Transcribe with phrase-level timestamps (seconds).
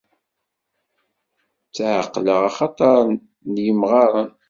[1.67, 3.05] Ttɛeqqleɣ akter
[3.51, 4.29] n yimɣaren.